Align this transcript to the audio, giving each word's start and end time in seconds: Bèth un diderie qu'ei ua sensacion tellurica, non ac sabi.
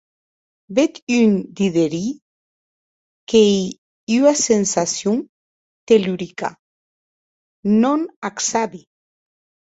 Bèth 0.75 0.97
un 1.19 1.31
diderie 1.57 2.13
qu'ei 3.29 3.57
ua 4.21 4.33
sensacion 4.49 5.17
tellurica, 5.87 6.49
non 7.81 7.99
ac 8.27 8.37
sabi. 8.49 8.81